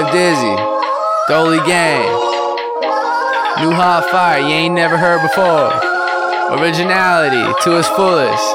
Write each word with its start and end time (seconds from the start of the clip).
Swift 0.00 0.12
Dizzy, 0.14 0.56
Dolly 1.28 1.60
Gang, 1.68 2.08
New 3.60 3.72
Hot 3.76 4.08
Fire, 4.10 4.40
you 4.40 4.48
ain't 4.48 4.74
never 4.74 4.96
heard 4.96 5.20
before. 5.20 5.68
Originality 6.56 7.44
to 7.64 7.76
its 7.76 7.88
fullest. 7.92 8.48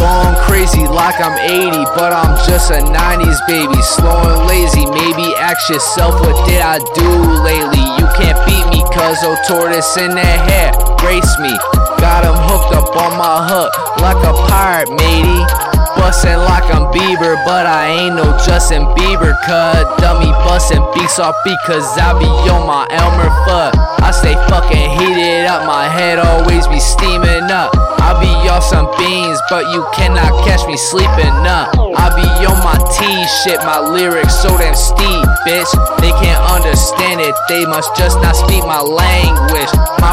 Going 0.00 0.36
crazy 0.48 0.88
like 0.88 1.20
I'm 1.20 1.36
80, 1.36 1.76
but 1.92 2.16
I'm 2.16 2.40
just 2.48 2.70
a 2.70 2.80
90s 2.80 3.36
baby. 3.44 3.76
Slow 3.84 4.16
and 4.32 4.48
lazy, 4.48 4.86
maybe 4.86 5.36
ask 5.36 5.68
yourself 5.68 6.16
what 6.24 6.48
did 6.48 6.62
I 6.62 6.80
do 6.96 7.10
lately? 7.44 7.84
You 8.00 8.08
can't 8.16 8.40
beat 8.48 8.64
me, 8.72 8.80
cuz 8.96 9.20
oh 9.28 9.36
tortoise 9.44 9.96
in 9.98 10.14
their 10.14 10.38
hare. 10.48 10.72
Race 11.04 11.36
me, 11.36 11.52
got 12.00 12.24
'em 12.24 12.38
hooked 12.48 12.72
up 12.72 12.96
on 12.96 13.12
my 13.18 13.44
hook 13.44 13.72
like 14.00 14.20
a 14.24 14.32
pirate, 14.48 14.88
matey. 14.88 15.75
Bustin' 15.96 16.38
like 16.38 16.64
I'm 16.72 16.86
Bieber, 16.92 17.34
but 17.44 17.66
I 17.66 17.88
ain't 17.88 18.16
no 18.16 18.36
Justin 18.44 18.84
Bieber. 18.94 19.34
Cut 19.44 19.98
dummy 19.98 20.30
bustin' 20.44 20.84
beats 20.94 21.18
off 21.18 21.34
because 21.44 21.84
I 21.98 22.14
be 22.18 22.30
on 22.48 22.66
my 22.66 22.86
Elmer 22.90 23.30
Fudd. 23.44 23.74
I 24.06 24.12
stay 24.12 24.34
fucking 24.46 25.02
heated 25.02 25.50
up, 25.50 25.66
my 25.66 25.88
head 25.88 26.18
always 26.18 26.68
be 26.68 26.78
steaming 26.78 27.50
up. 27.50 27.74
I 27.98 28.14
be 28.22 28.30
off 28.46 28.62
some 28.62 28.86
beans, 28.94 29.42
but 29.50 29.66
you 29.74 29.82
cannot 29.90 30.30
catch 30.46 30.62
me 30.70 30.76
sleeping 30.76 31.42
up. 31.42 31.74
I 31.74 32.14
be 32.14 32.28
on 32.46 32.54
my 32.62 32.78
T 32.94 33.02
shit, 33.42 33.58
my 33.66 33.82
lyrics 33.82 34.38
so 34.38 34.54
damn 34.56 34.78
steep, 34.78 35.26
bitch. 35.42 35.66
They 35.98 36.14
can't 36.22 36.38
understand 36.46 37.18
it, 37.20 37.34
they 37.48 37.66
must 37.66 37.90
just 37.98 38.22
not 38.22 38.36
speak 38.36 38.62
my 38.62 38.78
language. 38.78 39.72
My 39.98 40.05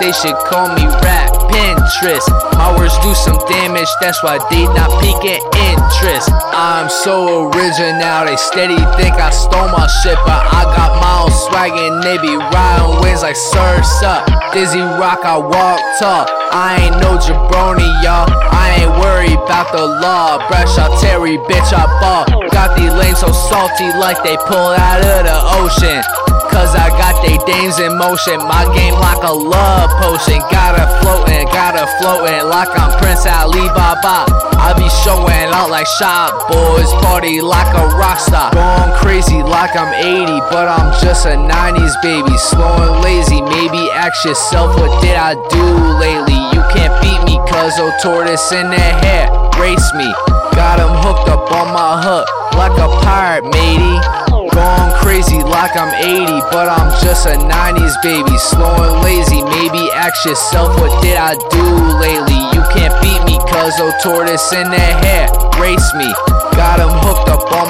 they 0.00 0.12
should 0.12 0.34
call 0.48 0.72
me 0.74 0.88
rap 1.04 1.28
Pinterest. 1.52 2.24
My 2.56 2.74
words 2.76 2.96
do 3.04 3.12
some 3.14 3.36
damage, 3.46 3.88
that's 4.00 4.22
why 4.24 4.40
they 4.50 4.64
not 4.72 4.88
peaking 5.04 5.44
interest. 5.68 6.32
I'm 6.56 6.88
so 6.88 7.52
original, 7.52 8.24
they 8.24 8.36
steady 8.36 8.80
think 8.96 9.20
I 9.20 9.30
stole 9.30 9.68
my 9.68 9.86
shit, 10.02 10.16
but 10.24 10.40
I 10.40 10.64
got 10.72 10.96
my 10.96 11.28
own 11.28 11.30
swag 11.30 11.72
and 11.76 12.02
they 12.02 12.16
be 12.18 12.34
riding 12.34 13.00
wings 13.04 13.22
like 13.22 13.36
surfs 13.36 14.02
up. 14.02 14.24
Dizzy 14.52 14.80
rock, 14.80 15.20
I 15.22 15.36
walk 15.36 15.78
tall. 16.00 16.26
I 16.50 16.82
ain't 16.82 16.98
no 16.98 17.14
jabroni, 17.14 17.86
y'all. 18.02 18.26
I 18.26 18.82
ain't 18.82 18.90
worried 18.98 19.38
about 19.38 19.70
the 19.70 19.86
law. 19.86 20.42
Brush 20.48 20.78
out 20.78 20.98
Terry, 20.98 21.38
bitch, 21.46 21.70
I 21.70 21.86
ball. 22.02 22.26
Got 22.50 22.76
these 22.76 22.90
lanes 22.90 23.20
so 23.20 23.30
salty 23.30 23.86
like 23.94 24.18
they 24.24 24.36
pulled 24.48 24.74
out 24.74 24.98
of 24.98 25.20
the 25.28 25.38
ocean. 25.62 26.02
Cause 26.50 26.74
I 26.74 26.90
got 26.98 27.22
they 27.22 27.38
dames 27.46 27.78
in 27.78 27.96
motion. 27.96 28.38
My 28.42 28.66
game 28.74 28.94
like 28.94 29.22
a 29.22 29.32
love 29.32 29.90
potion. 30.02 30.42
Gotta 30.50 30.86
floatin', 31.00 31.46
gotta 31.54 31.86
floatin' 31.98 32.48
like 32.50 32.68
I'm 32.74 32.90
Prince 32.98 33.26
Ali 33.26 33.66
Baba. 33.74 34.26
I 34.58 34.74
be 34.76 34.88
showing 35.02 35.48
out 35.54 35.70
like 35.70 35.86
Shop 35.98 36.50
Boyz. 36.50 36.90
Party 37.02 37.40
like 37.40 37.70
a 37.74 37.86
rock 37.96 38.18
star. 38.18 38.50
Going 38.52 38.92
crazy 38.98 39.42
like 39.42 39.76
I'm 39.76 39.94
80, 39.94 40.26
but 40.50 40.68
I'm 40.68 40.90
just 41.00 41.26
a 41.26 41.38
90s 41.38 41.94
baby. 42.02 42.36
Slow 42.36 42.74
and 42.82 43.02
lazy. 43.02 43.40
Maybe 43.40 43.90
ask 43.94 44.24
yourself 44.24 44.74
what 44.78 45.00
did 45.02 45.16
I 45.16 45.34
do 45.48 45.64
lately? 46.02 46.38
You 46.52 46.62
can't 46.74 46.94
beat 47.00 47.22
me 47.24 47.38
cause 47.46 47.78
oh 47.78 47.94
tortoise 48.02 48.52
in 48.52 48.70
their 48.70 48.92
hare. 49.02 49.30
Race 49.58 49.90
me. 49.94 50.08
Got 50.58 50.80
'em 50.80 50.92
hooked 51.02 51.28
up 51.30 51.50
on 51.52 51.72
my 51.72 52.02
hook 52.02 52.26
like 52.54 52.76
a 52.78 52.88
pirate, 53.00 53.44
matey. 53.44 54.29
Like 55.70 55.86
I'm 55.86 55.94
80, 56.02 56.26
but 56.50 56.66
I'm 56.66 56.90
just 56.98 57.26
a 57.26 57.38
90s 57.38 57.94
baby. 58.02 58.36
Slow 58.38 58.74
and 58.74 59.04
lazy, 59.06 59.38
maybe 59.38 59.86
ask 59.94 60.26
yourself 60.26 60.74
what 60.80 60.90
did 61.00 61.14
I 61.14 61.38
do 61.46 61.62
lately? 62.02 62.42
You 62.50 62.62
can't 62.74 62.90
beat 62.98 63.22
me 63.22 63.38
cause 63.46 63.78
oh 63.78 63.94
tortoise 64.02 64.50
in 64.50 64.66
their 64.66 64.94
hare. 64.98 65.30
Race 65.62 65.94
me, 65.94 66.10
got 66.58 66.82
'em 66.82 66.90
hooked 67.06 67.30
up 67.30 67.46
on 67.54 67.69